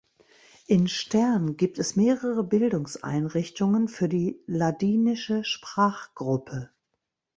In 0.65 0.87
Stern 0.87 1.57
gibt 1.57 1.77
es 1.77 1.95
mehrere 1.95 2.43
Bildungseinrichtungen 2.43 3.87
für 3.87 4.09
die 4.09 4.41
ladinische 4.47 5.43
Sprachgruppe. 5.43 6.71